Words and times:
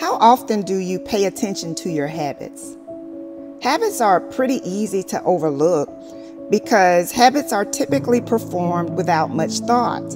How 0.00 0.14
often 0.18 0.62
do 0.62 0.76
you 0.76 1.00
pay 1.00 1.24
attention 1.24 1.74
to 1.76 1.90
your 1.90 2.06
habits? 2.06 2.76
Habits 3.62 4.00
are 4.00 4.20
pretty 4.20 4.60
easy 4.64 5.02
to 5.02 5.20
overlook 5.24 5.90
because 6.50 7.10
habits 7.10 7.52
are 7.52 7.64
typically 7.64 8.20
performed 8.20 8.90
without 8.90 9.30
much 9.30 9.58
thought. 9.58 10.08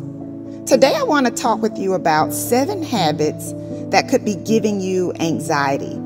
Today, 0.67 0.95
I 0.95 1.03
want 1.03 1.27
to 1.27 1.33
talk 1.33 1.61
with 1.61 1.77
you 1.77 1.95
about 1.95 2.33
seven 2.33 2.81
habits 2.81 3.53
that 3.91 4.09
could 4.09 4.25
be 4.25 4.37
giving 4.37 4.81
you 4.81 5.13
anxiety. 5.19 5.99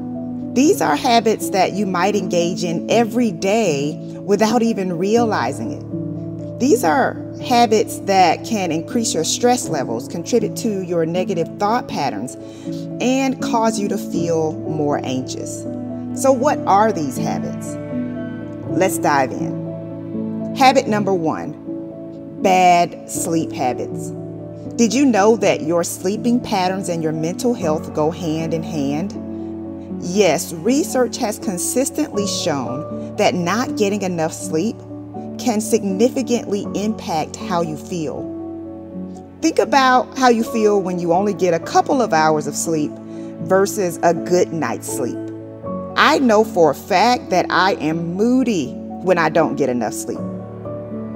These 0.54 0.80
are 0.80 0.96
habits 0.96 1.50
that 1.50 1.72
you 1.74 1.84
might 1.84 2.16
engage 2.16 2.64
in 2.64 2.90
every 2.90 3.30
day 3.30 3.94
without 4.22 4.62
even 4.62 4.96
realizing 4.96 5.72
it. 5.72 6.58
These 6.60 6.82
are 6.82 7.22
habits 7.42 7.98
that 8.00 8.42
can 8.46 8.72
increase 8.72 9.12
your 9.12 9.24
stress 9.24 9.68
levels, 9.68 10.08
contribute 10.08 10.56
to 10.56 10.80
your 10.80 11.04
negative 11.04 11.46
thought 11.58 11.86
patterns, 11.86 12.36
and 13.00 13.40
cause 13.42 13.78
you 13.78 13.88
to 13.88 13.98
feel 13.98 14.52
more 14.52 15.00
anxious. 15.04 15.62
So, 16.14 16.32
what 16.32 16.58
are 16.60 16.92
these 16.92 17.16
habits? 17.16 17.74
Let's 18.68 18.98
dive 18.98 19.32
in. 19.32 20.54
Habit 20.56 20.88
number 20.88 21.12
one 21.12 21.62
bad 22.42 23.10
sleep 23.10 23.52
habits. 23.52 24.10
Did 24.76 24.92
you 24.92 25.06
know 25.06 25.36
that 25.36 25.62
your 25.62 25.82
sleeping 25.82 26.38
patterns 26.38 26.88
and 26.88 27.02
your 27.02 27.12
mental 27.12 27.54
health 27.54 27.94
go 27.94 28.10
hand 28.10 28.52
in 28.52 28.62
hand? 28.62 29.22
Yes, 30.02 30.52
research 30.52 31.16
has 31.16 31.38
consistently 31.38 32.26
shown 32.26 33.16
that 33.16 33.34
not 33.34 33.76
getting 33.76 34.02
enough 34.02 34.32
sleep 34.32 34.76
can 35.38 35.60
significantly 35.60 36.66
impact 36.74 37.36
how 37.36 37.62
you 37.62 37.76
feel. 37.76 38.35
Think 39.46 39.60
about 39.60 40.18
how 40.18 40.28
you 40.28 40.42
feel 40.42 40.82
when 40.82 40.98
you 40.98 41.12
only 41.12 41.32
get 41.32 41.54
a 41.54 41.60
couple 41.60 42.02
of 42.02 42.12
hours 42.12 42.48
of 42.48 42.56
sleep 42.56 42.90
versus 43.42 43.96
a 44.02 44.12
good 44.12 44.52
night's 44.52 44.88
sleep. 44.88 45.16
I 45.94 46.18
know 46.18 46.42
for 46.42 46.72
a 46.72 46.74
fact 46.74 47.30
that 47.30 47.46
I 47.48 47.74
am 47.74 48.14
moody 48.14 48.72
when 48.72 49.18
I 49.18 49.28
don't 49.28 49.54
get 49.54 49.68
enough 49.68 49.94
sleep. 49.94 50.18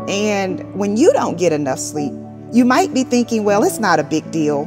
And 0.08 0.62
when 0.76 0.96
you 0.96 1.12
don't 1.12 1.38
get 1.38 1.52
enough 1.52 1.80
sleep, 1.80 2.12
you 2.52 2.64
might 2.64 2.94
be 2.94 3.02
thinking, 3.02 3.42
well, 3.42 3.64
it's 3.64 3.80
not 3.80 3.98
a 3.98 4.04
big 4.04 4.30
deal. 4.30 4.64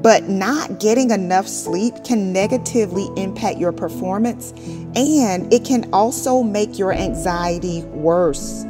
But 0.00 0.30
not 0.30 0.80
getting 0.80 1.10
enough 1.10 1.46
sleep 1.46 1.92
can 2.04 2.32
negatively 2.32 3.06
impact 3.18 3.58
your 3.58 3.72
performance 3.72 4.52
and 4.96 5.52
it 5.52 5.66
can 5.66 5.90
also 5.92 6.42
make 6.42 6.78
your 6.78 6.94
anxiety 6.94 7.82
worse. 7.82 8.64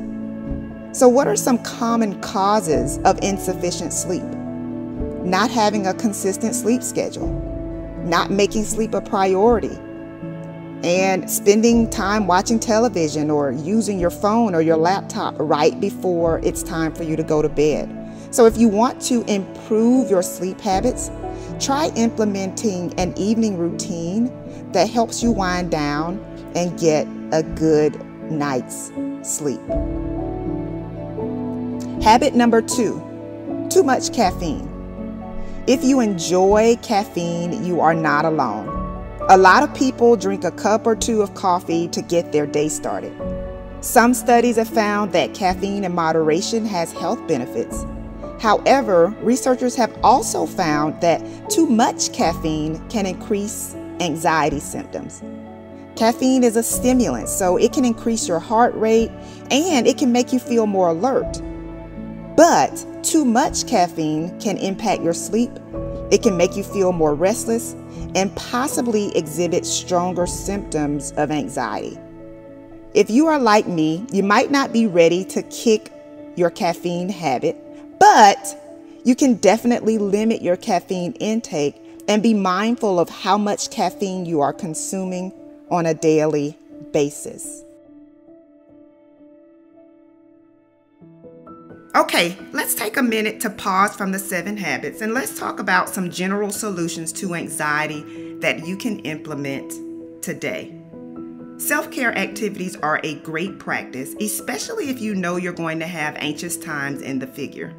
So, 0.93 1.09
what 1.09 1.27
are 1.27 1.37
some 1.37 1.57
common 1.63 2.21
causes 2.21 2.99
of 3.07 3.19
insufficient 3.23 3.95
sleep? 3.95 4.25
Not 5.25 5.51
having 5.51 5.87
a 5.87 5.95
consistent 5.95 6.55
sleep 6.55 6.83
schedule, 6.83 7.33
not 8.05 8.31
making 8.31 8.65
sleep 8.65 8.93
a 8.93 9.01
priority, 9.01 9.75
and 10.85 11.31
spending 11.31 11.89
time 11.89 12.27
watching 12.27 12.61
television 12.61 13.31
or 13.31 13.53
using 13.53 13.99
your 13.99 14.11
phone 14.11 14.55
or 14.55 14.61
your 14.61 14.77
laptop 14.77 15.35
right 15.39 15.81
before 15.81 16.41
it's 16.41 16.63
time 16.63 16.95
for 16.95 17.05
you 17.05 17.17
to 17.17 17.23
go 17.23 17.41
to 17.41 17.49
bed. 17.49 17.89
So, 18.31 18.45
if 18.45 18.59
you 18.59 18.69
want 18.69 19.01
to 19.03 19.25
improve 19.33 20.11
your 20.11 20.23
sleep 20.23 20.61
habits, 20.61 21.11
try 21.59 21.91
implementing 21.97 22.93
an 23.01 23.17
evening 23.17 23.57
routine 23.57 24.31
that 24.73 24.91
helps 24.91 25.23
you 25.23 25.31
wind 25.31 25.71
down 25.71 26.19
and 26.55 26.79
get 26.79 27.07
a 27.33 27.43
good 27.43 27.99
night's 28.31 28.93
sleep. 29.23 29.61
Habit 32.03 32.35
number 32.35 32.61
two 32.61 33.01
too 33.71 33.85
much 33.85 34.13
caffeine. 34.13 34.69
If 35.69 35.85
you 35.85 36.01
enjoy 36.01 36.77
caffeine, 36.83 37.65
you 37.65 37.81
are 37.81 37.95
not 37.95 38.25
alone. 38.25 38.67
A 39.29 39.39
lot 39.39 39.63
of 39.63 39.73
people 39.73 40.17
drink 40.17 40.43
a 40.43 40.51
cup 40.51 40.85
or 40.85 40.97
two 40.97 41.23
of 41.23 41.33
coffee 41.35 41.87
to 41.89 42.03
get 42.03 42.33
their 42.33 42.45
day 42.45 42.69
started. 42.69 43.13
Some 43.83 44.15
studies 44.15 44.57
have 44.57 44.69
found 44.69 45.13
that 45.13 45.33
caffeine 45.33 45.85
in 45.85 45.95
moderation 45.95 46.67
has 46.67 46.91
health 46.91 47.25
benefits. 47.29 47.87
However, 48.41 49.15
researchers 49.21 49.77
have 49.77 49.97
also 50.03 50.45
found 50.45 51.01
that 51.03 51.23
too 51.49 51.67
much 51.67 52.13
caffeine 52.13 52.85
can 52.89 53.07
increase 53.07 53.77
anxiety 54.01 54.59
symptoms. 54.59 55.23
Caffeine 55.95 56.43
is 56.43 56.57
a 56.57 56.65
stimulant, 56.65 57.29
so 57.29 57.57
it 57.59 57.73
can 57.73 57.85
increase 57.85 58.27
your 58.27 58.41
heart 58.41 58.75
rate 58.75 59.13
and 59.53 59.87
it 59.87 59.99
can 59.99 60.11
make 60.11 60.33
you 60.33 60.41
feel 60.41 60.67
more 60.67 60.89
alert. 60.89 61.41
But 62.37 62.87
too 63.03 63.25
much 63.25 63.67
caffeine 63.67 64.39
can 64.41 64.57
impact 64.59 65.03
your 65.03 65.15
sleep, 65.15 65.51
it 66.11 66.23
can 66.23 66.37
make 66.37 66.57
you 66.57 66.63
feel 66.63 66.93
more 66.93 67.15
restless, 67.15 67.75
and 68.15 68.35
possibly 68.37 69.17
exhibit 69.17 69.67
stronger 69.67 70.27
symptoms 70.27 71.13
of 71.13 71.31
anxiety. 71.31 71.99
If 72.95 73.11
you 73.11 73.27
are 73.27 73.39
like 73.39 73.67
me, 73.67 74.05
you 74.13 74.23
might 74.23 74.51
not 74.51 74.73
be 74.73 74.87
ready 74.87 75.25
to 75.27 75.43
kick 75.45 75.91
your 76.37 76.51
caffeine 76.51 77.09
habit 77.09 77.57
but 78.03 78.61
you 79.05 79.15
can 79.15 79.35
definitely 79.35 79.97
limit 79.97 80.43
your 80.43 80.57
caffeine 80.57 81.13
intake 81.21 81.77
and 82.09 82.21
be 82.21 82.35
mindful 82.35 82.99
of 82.99 83.09
how 83.09 83.39
much 83.39 83.71
caffeine 83.71 84.27
you 84.27 84.41
are 84.41 84.53
consuming 84.53 85.33
on 85.71 85.87
a 85.87 85.95
daily 85.95 86.59
basis. 86.93 87.63
Okay, 91.95 92.39
let's 92.53 92.75
take 92.75 92.97
a 92.97 93.03
minute 93.03 93.39
to 93.41 93.51
pause 93.51 93.95
from 93.95 94.13
the 94.13 94.19
seven 94.19 94.57
habits 94.57 95.03
and 95.03 95.13
let's 95.13 95.39
talk 95.39 95.61
about 95.61 95.91
some 95.91 96.11
general 96.11 96.51
solutions 96.51 97.13
to 97.13 97.35
anxiety 97.35 98.35
that 98.39 98.67
you 98.67 98.79
can 98.79 99.01
implement 99.01 100.23
today. 100.23 100.75
Self 101.59 101.91
care 101.91 102.17
activities 102.17 102.77
are 102.77 102.99
a 103.05 103.17
great 103.17 103.59
practice, 103.59 104.15
especially 104.23 104.89
if 104.89 105.03
you 105.03 105.15
know 105.15 105.37
you're 105.37 105.53
going 105.53 105.79
to 105.81 105.87
have 105.87 106.17
anxious 106.17 106.57
times 106.57 107.03
in 107.03 107.19
the 107.19 107.27
figure. 107.27 107.75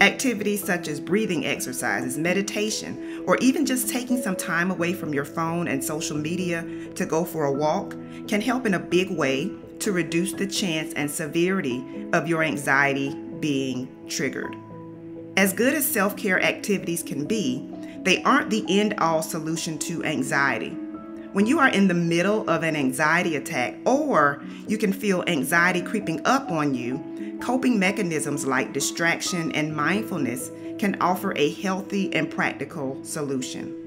Activities 0.00 0.64
such 0.64 0.88
as 0.88 0.98
breathing 0.98 1.46
exercises, 1.46 2.18
meditation, 2.18 3.22
or 3.24 3.36
even 3.36 3.64
just 3.64 3.88
taking 3.88 4.20
some 4.20 4.34
time 4.34 4.72
away 4.72 4.92
from 4.92 5.14
your 5.14 5.24
phone 5.24 5.68
and 5.68 5.82
social 5.82 6.16
media 6.16 6.66
to 6.96 7.06
go 7.06 7.24
for 7.24 7.44
a 7.44 7.52
walk 7.52 7.94
can 8.26 8.40
help 8.40 8.66
in 8.66 8.74
a 8.74 8.80
big 8.80 9.12
way 9.12 9.48
to 9.78 9.92
reduce 9.92 10.32
the 10.32 10.46
chance 10.46 10.92
and 10.94 11.08
severity 11.08 11.84
of 12.12 12.26
your 12.26 12.42
anxiety 12.42 13.16
being 13.44 13.88
triggered. 14.08 14.56
As 15.36 15.52
good 15.52 15.74
as 15.74 15.86
self 15.86 16.16
care 16.16 16.42
activities 16.42 17.02
can 17.02 17.26
be, 17.26 17.68
they 18.02 18.22
aren't 18.22 18.48
the 18.50 18.64
end 18.68 18.94
all 18.98 19.22
solution 19.22 19.78
to 19.80 20.02
anxiety. 20.04 20.70
When 21.34 21.46
you 21.46 21.58
are 21.58 21.68
in 21.68 21.88
the 21.88 21.94
middle 21.94 22.48
of 22.48 22.62
an 22.62 22.76
anxiety 22.76 23.36
attack, 23.36 23.76
or 23.84 24.42
you 24.66 24.78
can 24.78 24.92
feel 24.92 25.24
anxiety 25.26 25.82
creeping 25.82 26.24
up 26.24 26.50
on 26.50 26.74
you, 26.74 27.02
Coping 27.44 27.78
mechanisms 27.78 28.46
like 28.46 28.72
distraction 28.72 29.52
and 29.52 29.76
mindfulness 29.76 30.50
can 30.78 30.96
offer 31.02 31.36
a 31.36 31.52
healthy 31.52 32.10
and 32.14 32.30
practical 32.30 32.98
solution. 33.04 33.83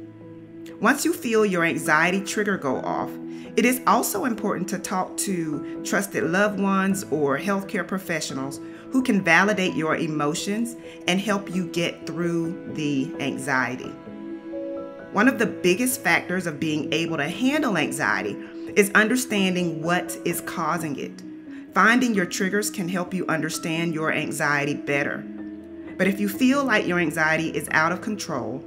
Once 0.79 1.03
you 1.03 1.11
feel 1.11 1.43
your 1.43 1.63
anxiety 1.63 2.21
trigger 2.21 2.55
go 2.55 2.77
off, 2.81 3.09
it 3.55 3.65
is 3.65 3.81
also 3.87 4.25
important 4.25 4.69
to 4.69 4.77
talk 4.77 5.17
to 5.17 5.81
trusted 5.83 6.23
loved 6.23 6.59
ones 6.59 7.03
or 7.09 7.39
healthcare 7.39 7.87
professionals 7.87 8.59
who 8.91 9.01
can 9.01 9.23
validate 9.23 9.73
your 9.73 9.95
emotions 9.95 10.75
and 11.07 11.19
help 11.19 11.53
you 11.53 11.65
get 11.69 12.05
through 12.05 12.73
the 12.75 13.11
anxiety. 13.19 13.89
One 15.13 15.27
of 15.27 15.39
the 15.39 15.47
biggest 15.47 16.01
factors 16.01 16.45
of 16.45 16.59
being 16.59 16.93
able 16.93 17.17
to 17.17 17.27
handle 17.27 17.75
anxiety 17.75 18.37
is 18.75 18.91
understanding 18.93 19.81
what 19.81 20.15
is 20.25 20.41
causing 20.41 20.99
it. 20.99 21.23
Finding 21.73 22.13
your 22.13 22.27
triggers 22.27 22.69
can 22.69 22.87
help 22.87 23.15
you 23.15 23.25
understand 23.25 23.95
your 23.95 24.11
anxiety 24.11 24.75
better. 24.75 25.25
But 25.97 26.05
if 26.05 26.19
you 26.19 26.29
feel 26.29 26.63
like 26.63 26.85
your 26.85 26.99
anxiety 26.99 27.49
is 27.49 27.67
out 27.71 27.91
of 27.91 28.01
control, 28.01 28.63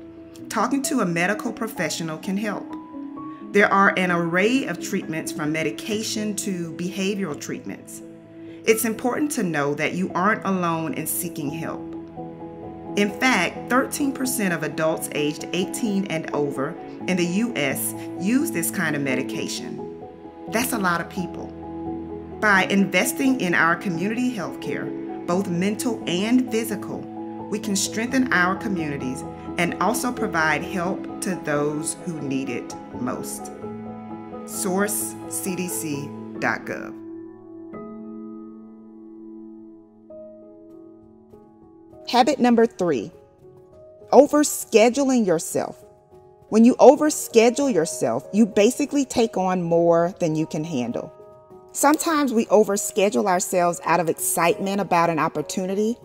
talking 0.48 0.82
to 0.82 1.00
a 1.00 1.06
medical 1.06 1.52
professional 1.52 2.18
can 2.18 2.36
help. 2.36 2.66
There 3.52 3.72
are 3.72 3.92
an 3.96 4.10
array 4.10 4.66
of 4.66 4.80
treatments 4.80 5.32
from 5.32 5.52
medication 5.52 6.36
to 6.36 6.72
behavioral 6.72 7.40
treatments. 7.40 8.02
It's 8.64 8.84
important 8.84 9.32
to 9.32 9.42
know 9.42 9.74
that 9.74 9.94
you 9.94 10.12
aren't 10.14 10.44
alone 10.44 10.94
in 10.94 11.06
seeking 11.06 11.50
help. 11.50 11.80
In 12.96 13.10
fact, 13.18 13.70
13% 13.70 14.54
of 14.54 14.62
adults 14.62 15.08
aged 15.12 15.46
18 15.52 16.06
and 16.06 16.30
over 16.34 16.74
in 17.06 17.16
the 17.16 17.26
US 17.26 17.94
use 18.20 18.50
this 18.50 18.70
kind 18.70 18.94
of 18.94 19.02
medication. 19.02 19.76
That's 20.48 20.72
a 20.72 20.78
lot 20.78 21.00
of 21.00 21.08
people. 21.08 21.46
By 22.40 22.64
investing 22.64 23.40
in 23.40 23.54
our 23.54 23.76
community 23.76 24.30
health 24.30 24.60
care, 24.60 24.86
both 25.26 25.48
mental 25.48 26.02
and 26.06 26.50
physical, 26.50 26.98
we 27.50 27.58
can 27.58 27.76
strengthen 27.76 28.32
our 28.32 28.56
communities 28.56 29.22
and 29.60 29.74
also 29.82 30.10
provide 30.10 30.62
help 30.62 31.20
to 31.20 31.34
those 31.44 31.94
who 32.06 32.18
need 32.22 32.48
it 32.48 32.74
most. 32.94 33.52
Source 34.46 35.12
cdc.gov. 35.28 36.96
Habit 42.08 42.40
number 42.40 42.64
three 42.64 43.12
overscheduling 44.10 45.26
yourself. 45.26 45.84
When 46.48 46.64
you 46.64 46.74
overschedule 46.76 47.72
yourself, 47.72 48.26
you 48.32 48.46
basically 48.46 49.04
take 49.04 49.36
on 49.36 49.62
more 49.62 50.14
than 50.20 50.36
you 50.36 50.46
can 50.46 50.64
handle. 50.64 51.12
Sometimes 51.72 52.32
we 52.32 52.46
overschedule 52.46 53.26
ourselves 53.26 53.78
out 53.84 54.00
of 54.00 54.08
excitement 54.08 54.80
about 54.80 55.10
an 55.10 55.18
opportunity, 55.18 55.96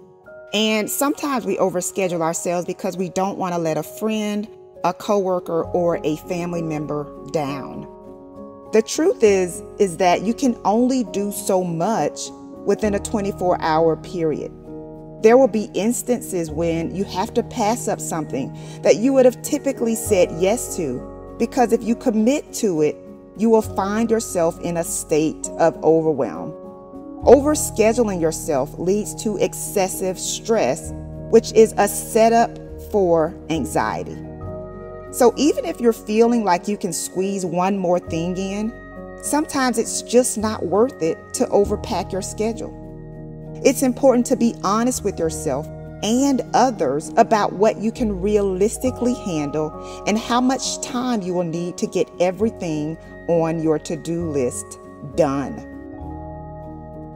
and 0.56 0.90
sometimes 0.90 1.46
we 1.46 1.58
overschedule 1.58 2.22
ourselves 2.22 2.66
because 2.66 2.96
we 2.96 3.10
don't 3.10 3.38
want 3.38 3.54
to 3.54 3.60
let 3.60 3.76
a 3.76 3.84
friend, 3.84 4.48
a 4.86 4.94
coworker, 4.94 5.64
or 5.66 6.00
a 6.06 6.16
family 6.16 6.62
member 6.62 7.06
down. 7.32 7.82
The 8.72 8.82
truth 8.82 9.22
is 9.22 9.62
is 9.80 9.98
that 9.98 10.22
you 10.22 10.34
can 10.34 10.58
only 10.64 11.04
do 11.04 11.34
so 11.34 11.62
much 11.62 12.30
within 12.66 12.96
a 12.96 13.00
24-hour 13.00 13.98
period. 13.98 14.50
There 15.22 15.38
will 15.38 15.50
be 15.50 15.70
instances 15.74 16.50
when 16.50 16.96
you 16.96 17.04
have 17.04 17.34
to 17.34 17.44
pass 17.44 17.90
up 17.90 18.00
something 18.00 18.58
that 18.82 18.96
you 18.96 19.12
would 19.12 19.26
have 19.26 19.42
typically 19.42 19.96
said 19.96 20.30
yes 20.40 20.78
to 20.78 21.36
because 21.38 21.74
if 21.74 21.84
you 21.84 21.98
commit 21.98 22.54
to 22.54 22.82
it, 22.82 22.96
you 23.38 23.50
will 23.50 23.62
find 23.62 24.10
yourself 24.10 24.58
in 24.62 24.78
a 24.78 24.86
state 24.86 25.50
of 25.60 25.76
overwhelm. 25.84 26.65
Overscheduling 27.24 28.22
yourself 28.22 28.78
leads 28.78 29.16
to 29.24 29.38
excessive 29.38 30.20
stress, 30.20 30.92
which 31.32 31.52
is 31.54 31.74
a 31.78 31.88
setup 31.88 32.58
for 32.92 33.34
anxiety. 33.50 34.18
So, 35.12 35.34
even 35.38 35.66
if 35.66 35.80
you're 35.80 35.94
feeling 35.94 36.44
like 36.44 36.68
you 36.68 36.78
can 36.78 36.92
squeeze 36.92 37.46
one 37.46 37.78
more 37.78 38.00
thing 38.00 38.38
in, 38.38 38.74
sometimes 39.24 39.78
it's 39.78 40.02
just 40.02 40.38
not 40.38 40.66
worth 40.66 41.02
it 41.02 41.18
to 41.36 41.46
overpack 41.46 42.12
your 42.12 42.22
schedule. 42.22 42.82
It's 43.64 43.82
important 43.82 44.26
to 44.28 44.36
be 44.36 44.54
honest 44.64 45.04
with 45.04 45.18
yourself 45.18 45.68
and 46.04 46.42
others 46.54 47.12
about 47.18 47.54
what 47.54 47.78
you 47.78 47.92
can 47.92 48.22
realistically 48.22 49.16
handle 49.16 49.72
and 50.06 50.20
how 50.20 50.40
much 50.40 50.82
time 50.82 51.22
you 51.22 51.34
will 51.34 51.44
need 51.44 51.78
to 51.78 51.88
get 51.88 52.10
everything 52.20 52.98
on 53.28 53.64
your 53.64 53.80
to 53.80 53.96
do 53.96 54.30
list 54.30 54.80
done. 55.16 55.75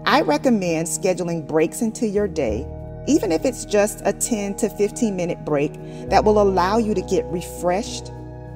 I 0.10 0.22
recommend 0.22 0.88
scheduling 0.88 1.48
breaks 1.48 1.84
into 1.84 2.08
your 2.08 2.28
day, 2.28 2.66
even 3.08 3.32
if 3.32 3.46
it's 3.46 3.64
just 3.64 4.02
a 4.06 4.12
10 4.12 4.56
to 4.56 4.68
15 4.68 5.16
minute 5.16 5.46
break 5.46 5.72
that 6.10 6.26
will 6.26 6.42
allow 6.42 6.80
you 6.80 6.96
to 6.96 7.02
get 7.04 7.26
refreshed 7.26 8.10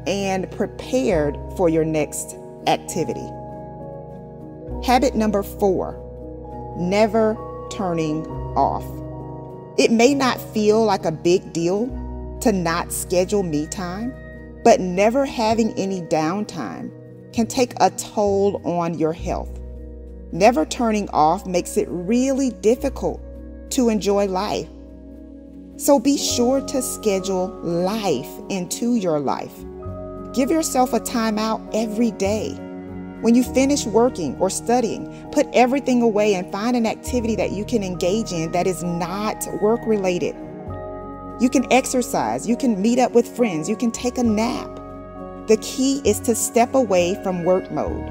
and 0.07 0.49
prepared 0.49 1.37
for 1.55 1.69
your 1.69 1.85
next 1.85 2.37
activity. 2.65 3.29
Habit 4.83 5.13
number 5.13 5.43
four 5.43 5.99
never 6.79 7.37
turning 7.71 8.25
off. 8.57 8.83
It 9.77 9.91
may 9.91 10.15
not 10.15 10.41
feel 10.55 10.83
like 10.83 11.05
a 11.05 11.11
big 11.11 11.53
deal 11.53 11.85
to 12.41 12.51
not 12.51 12.91
schedule 12.91 13.43
me 13.43 13.67
time, 13.67 14.11
but 14.63 14.79
never 14.79 15.23
having 15.23 15.71
any 15.73 16.01
downtime 16.01 16.89
can 17.31 17.45
take 17.45 17.73
a 17.79 17.91
toll 17.91 18.59
on 18.65 18.97
your 18.97 19.13
health. 19.13 19.59
Never 20.33 20.65
turning 20.65 21.07
off 21.11 21.45
makes 21.45 21.77
it 21.77 21.87
really 21.91 22.49
difficult 22.49 23.21
to 23.69 23.89
enjoy 23.89 24.25
life. 24.25 24.67
So 25.77 25.99
be 25.99 26.17
sure 26.17 26.59
to 26.59 26.81
schedule 26.81 27.49
life 27.61 28.31
into 28.49 28.95
your 28.95 29.19
life. 29.19 29.53
Give 30.33 30.49
yourself 30.49 30.91
a 30.93 30.99
timeout 30.99 31.69
every 31.75 32.09
day. 32.09 32.49
When 33.21 33.35
you 33.35 33.43
finish 33.43 33.85
working 33.85 34.35
or 34.39 34.49
studying, 34.49 35.29
put 35.31 35.45
everything 35.53 36.01
away 36.01 36.33
and 36.33 36.51
find 36.51 36.75
an 36.75 36.87
activity 36.87 37.35
that 37.35 37.51
you 37.51 37.63
can 37.63 37.83
engage 37.83 38.31
in 38.31 38.51
that 38.53 38.65
is 38.65 38.81
not 38.81 39.47
work 39.61 39.81
related. 39.85 40.35
You 41.39 41.49
can 41.51 41.71
exercise, 41.71 42.49
you 42.49 42.57
can 42.57 42.81
meet 42.81 42.97
up 42.97 43.11
with 43.11 43.27
friends, 43.37 43.69
you 43.69 43.75
can 43.75 43.91
take 43.91 44.17
a 44.17 44.23
nap. 44.23 44.77
The 45.45 45.59
key 45.61 46.01
is 46.03 46.19
to 46.21 46.33
step 46.33 46.73
away 46.73 47.21
from 47.21 47.43
work 47.43 47.71
mode. 47.71 48.09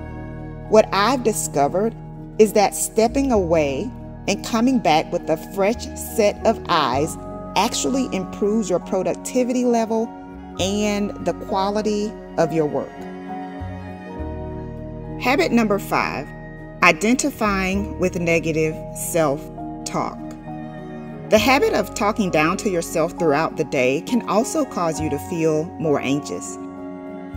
What 0.71 0.89
I've 0.93 1.25
discovered 1.25 1.97
is 2.39 2.53
that 2.55 2.75
stepping 2.75 3.33
away 3.33 3.91
and 4.29 4.45
coming 4.45 4.79
back 4.79 5.11
with 5.13 5.29
a 5.29 5.37
fresh 5.55 5.85
set 5.97 6.45
of 6.47 6.61
eyes 6.69 7.17
actually 7.57 8.09
improves 8.15 8.71
your 8.71 8.81
productivity 8.81 9.65
level 9.65 10.07
and 10.61 11.11
the 11.27 11.35
quality 11.47 12.13
of 12.39 12.53
your 12.53 12.67
work. 12.67 12.91
Habit 15.21 15.53
number 15.53 15.79
five 15.79 16.29
identifying 16.83 17.99
with 18.01 18.19
negative 18.19 18.75
self 18.97 19.41
talk. 19.85 20.19
The 21.31 21.39
habit 21.39 21.73
of 21.73 21.95
talking 21.95 22.31
down 22.31 22.57
to 22.59 22.69
yourself 22.69 23.19
throughout 23.19 23.57
the 23.57 23.65
day 23.65 24.03
can 24.03 24.29
also 24.29 24.65
cause 24.65 25.01
you 25.01 25.09
to 25.11 25.19
feel 25.31 25.65
more 25.79 26.01
anxious. 26.01 26.59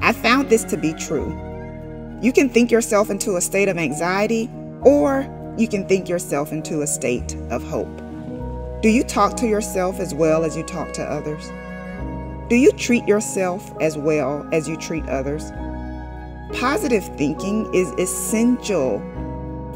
I 0.02 0.12
found 0.12 0.50
this 0.50 0.64
to 0.66 0.78
be 0.78 0.94
true. 0.94 1.30
You 2.22 2.34
can 2.34 2.50
think 2.50 2.72
yourself 2.72 3.10
into 3.10 3.36
a 3.36 3.42
state 3.42 3.70
of 3.70 3.78
anxiety, 3.78 4.50
or 4.86 5.28
you 5.58 5.68
can 5.68 5.88
think 5.88 6.08
yourself 6.08 6.52
into 6.52 6.82
a 6.82 6.88
state 6.88 7.36
of 7.50 7.64
hope. 7.64 8.02
Do 8.82 8.90
you 8.90 9.04
talk 9.04 9.36
to 9.38 9.48
yourself 9.48 10.00
as 10.00 10.14
well 10.14 10.44
as 10.44 10.56
you 10.56 10.64
talk 10.64 10.94
to 10.94 11.04
others? 11.04 11.52
Do 12.50 12.56
you 12.56 12.72
treat 12.74 13.08
yourself 13.08 13.74
as 13.82 13.98
well 13.98 14.48
as 14.52 14.68
you 14.68 14.78
treat 14.78 15.04
others? 15.08 15.52
Positive 16.60 17.04
thinking 17.18 17.74
is 17.74 17.90
essential 17.94 19.00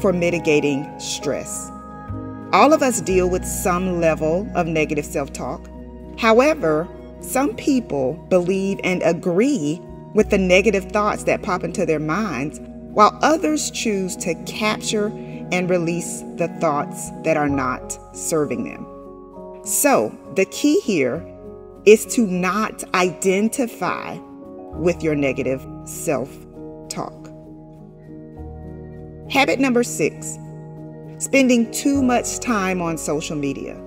for 0.00 0.12
mitigating 0.12 0.88
stress. 1.00 1.70
All 2.52 2.72
of 2.72 2.82
us 2.82 3.00
deal 3.00 3.28
with 3.28 3.44
some 3.44 4.00
level 4.00 4.48
of 4.54 4.66
negative 4.66 5.04
self 5.04 5.32
talk. 5.32 5.68
However, 6.18 6.88
some 7.20 7.54
people 7.56 8.14
believe 8.28 8.80
and 8.84 9.02
agree 9.02 9.80
with 10.14 10.30
the 10.30 10.38
negative 10.38 10.84
thoughts 10.90 11.24
that 11.24 11.42
pop 11.42 11.64
into 11.64 11.84
their 11.84 11.98
minds, 11.98 12.60
while 12.92 13.18
others 13.22 13.70
choose 13.70 14.16
to 14.16 14.34
capture 14.44 15.06
and 15.52 15.70
release 15.70 16.22
the 16.36 16.48
thoughts 16.60 17.10
that 17.22 17.36
are 17.36 17.48
not 17.48 17.98
serving 18.16 18.64
them. 18.64 18.86
So, 19.64 20.16
the 20.36 20.46
key 20.46 20.80
here 20.80 21.26
is 21.84 22.06
to 22.14 22.26
not 22.26 22.84
identify 22.94 24.18
with 24.74 25.02
your 25.02 25.14
negative 25.14 25.66
self 25.84 26.30
talk. 26.88 27.28
Habit 29.30 29.60
number 29.60 29.82
six 29.82 30.38
spending 31.18 31.70
too 31.70 32.02
much 32.02 32.38
time 32.38 32.80
on 32.80 32.96
social 32.96 33.36
media. 33.36 33.78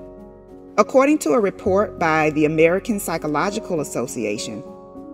According 0.78 1.18
to 1.20 1.32
a 1.32 1.40
report 1.40 2.00
by 2.00 2.30
the 2.32 2.46
American 2.46 3.00
Psychological 3.00 3.82
Association, 3.82 4.64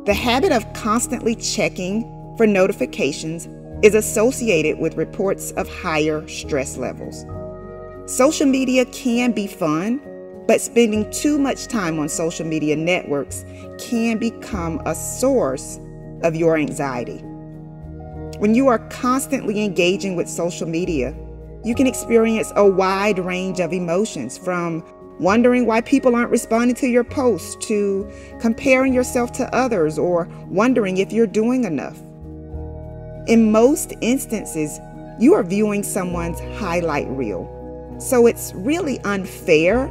the 0.06 0.14
habit 0.14 0.52
of 0.52 0.72
constantly 0.74 1.36
checking 1.36 2.04
for 2.38 2.46
notifications 2.46 3.48
is 3.82 3.96
associated 3.96 4.80
with 4.80 4.96
reports 4.96 5.52
of 5.52 5.70
higher 5.70 6.28
stress 6.28 6.78
levels. 6.78 7.26
Social 8.06 8.46
media 8.46 8.86
can 8.86 9.32
be 9.32 9.48
fun, 9.48 10.02
but 10.48 10.60
spending 10.60 11.10
too 11.12 11.38
much 11.38 11.68
time 11.68 12.00
on 12.00 12.10
social 12.10 12.46
media 12.46 12.76
networks 12.76 13.46
can 13.78 14.18
become 14.18 14.82
a 14.86 14.96
source 14.96 15.80
of 16.24 16.36
your 16.36 16.58
anxiety. 16.58 17.20
When 18.40 18.56
you 18.56 18.68
are 18.68 18.80
constantly 18.90 19.64
engaging 19.64 20.16
with 20.16 20.28
social 20.28 20.68
media, 20.68 21.16
you 21.64 21.76
can 21.76 21.88
experience 21.88 22.52
a 22.56 22.66
wide 22.66 23.20
range 23.20 23.60
of 23.60 23.74
emotions 23.74 24.38
from 24.38 24.84
wondering 25.20 25.66
why 25.66 25.82
people 25.82 26.16
aren't 26.16 26.32
responding 26.32 26.76
to 26.78 26.88
your 26.88 27.04
posts 27.04 27.56
to 27.68 28.10
comparing 28.40 28.94
yourself 28.94 29.32
to 29.34 29.54
others 29.54 30.00
or 30.00 30.26
wondering 30.48 30.98
if 30.98 31.12
you're 31.12 31.28
doing 31.28 31.66
enough. 31.66 32.00
In 33.30 33.52
most 33.52 33.94
instances, 34.02 34.80
you 35.20 35.36
are 35.36 35.44
viewing 35.44 35.84
someone's 35.84 36.40
highlight 36.58 37.08
reel. 37.10 37.48
So 38.00 38.26
it's 38.26 38.56
really 38.56 39.00
unfair 39.02 39.88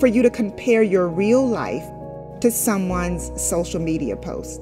for 0.00 0.08
you 0.08 0.22
to 0.22 0.30
compare 0.30 0.82
your 0.82 1.06
real 1.06 1.46
life 1.46 1.84
to 2.40 2.50
someone's 2.50 3.30
social 3.40 3.80
media 3.80 4.16
post. 4.16 4.60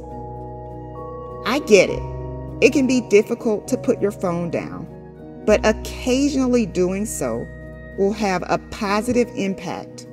I 1.47 1.61
get 1.61 1.89
it. 1.89 2.03
It 2.61 2.75
can 2.75 2.87
be 2.87 3.01
difficult 3.09 3.67
to 3.69 3.79
put 3.79 3.99
your 3.99 4.11
phone 4.11 4.51
down, 4.51 5.43
but 5.47 5.65
occasionally 5.65 6.67
doing 6.67 7.07
so 7.07 7.47
will 7.97 8.13
have 8.13 8.43
a 8.47 8.59
positive 8.71 9.29
impact 9.37 10.07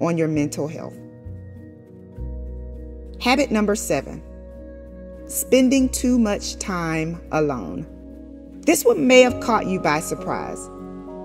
on 0.00 0.16
your 0.16 0.28
mental 0.28 0.68
health. 0.68 0.96
Habit 3.20 3.50
number 3.50 3.74
seven 3.74 4.22
spending 5.28 5.90
too 5.90 6.18
much 6.18 6.58
time 6.58 7.20
alone. 7.32 7.86
This 8.62 8.84
one 8.84 9.06
may 9.06 9.20
have 9.20 9.40
caught 9.40 9.66
you 9.66 9.78
by 9.78 10.00
surprise. 10.00 10.58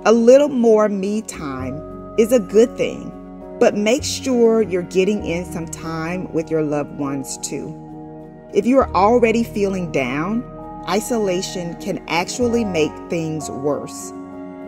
A 0.06 0.12
little 0.12 0.50
more 0.50 0.90
me 0.90 1.22
time 1.22 2.14
is 2.18 2.34
a 2.34 2.40
good 2.40 2.76
thing, 2.76 3.58
but 3.60 3.78
make 3.78 4.04
sure 4.04 4.62
you're 4.62 4.82
getting 4.84 5.26
in 5.26 5.46
some 5.46 5.68
time 5.68 6.32
with 6.34 6.52
your 6.52 6.62
loved 6.62 6.98
ones 7.00 7.38
too. 7.38 7.80
If 8.54 8.66
you 8.66 8.78
are 8.80 8.94
already 8.94 9.44
feeling 9.44 9.90
down, 9.92 10.44
isolation 10.90 11.80
can 11.82 12.04
actually 12.10 12.66
make 12.66 12.92
things 13.10 13.50
worse. 13.50 14.12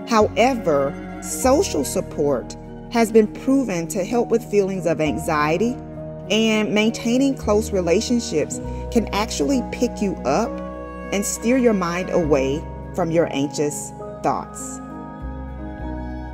However, 0.08 0.94
social 1.22 1.84
support 1.84 2.56
has 2.92 3.12
been 3.12 3.28
proven 3.28 3.90
to 3.90 4.06
help 4.06 4.30
with 4.30 4.50
feelings 4.50 4.86
of 4.86 5.02
anxiety 5.02 5.76
And 6.30 6.74
maintaining 6.74 7.36
close 7.36 7.72
relationships 7.72 8.60
can 8.92 9.08
actually 9.14 9.64
pick 9.72 10.02
you 10.02 10.16
up 10.26 10.50
and 11.14 11.24
steer 11.24 11.58
your 11.58 11.74
mind 11.74 12.10
away 12.10 12.64
from 12.96 13.12
your 13.12 13.32
anxious 13.32 13.92
thoughts. 14.24 14.80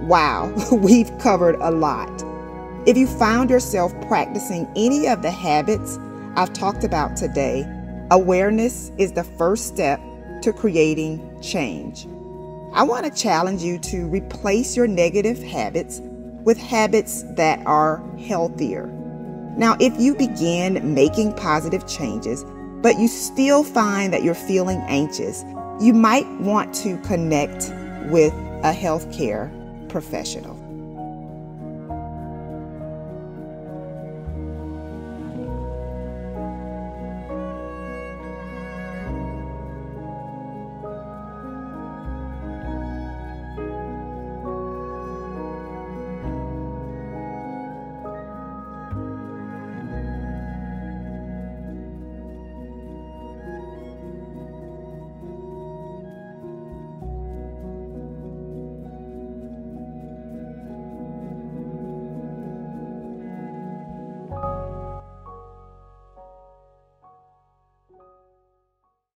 Wow, 0.01 0.53
we've 0.71 1.15
covered 1.19 1.55
a 1.55 1.71
lot. 1.71 2.23
If 2.85 2.97
you 2.97 3.05
found 3.05 3.49
yourself 3.49 3.93
practicing 4.07 4.67
any 4.75 5.07
of 5.07 5.21
the 5.21 5.31
habits 5.31 5.99
I've 6.35 6.53
talked 6.53 6.83
about 6.83 7.15
today, 7.15 7.65
awareness 8.09 8.91
is 8.97 9.11
the 9.11 9.23
first 9.23 9.67
step 9.67 10.01
to 10.41 10.53
creating 10.53 11.39
change. 11.41 12.07
I 12.73 12.83
want 12.83 13.05
to 13.05 13.11
challenge 13.11 13.61
you 13.61 13.77
to 13.79 14.07
replace 14.07 14.75
your 14.75 14.87
negative 14.87 15.43
habits 15.43 16.01
with 16.43 16.57
habits 16.57 17.23
that 17.35 17.63
are 17.67 18.01
healthier. 18.17 18.89
Now, 19.61 19.77
if 19.79 19.93
you 20.01 20.15
begin 20.15 20.95
making 20.95 21.33
positive 21.35 21.85
changes, 21.85 22.43
but 22.81 22.97
you 22.97 23.07
still 23.07 23.63
find 23.63 24.11
that 24.11 24.23
you're 24.23 24.33
feeling 24.33 24.79
anxious, 24.87 25.43
you 25.79 25.93
might 25.93 26.27
want 26.39 26.73
to 26.77 26.97
connect 27.01 27.71
with 28.09 28.33
a 28.63 28.73
healthcare 28.73 29.51
professional. 29.87 30.60